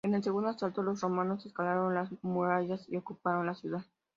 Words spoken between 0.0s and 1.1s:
En el segundo asalto los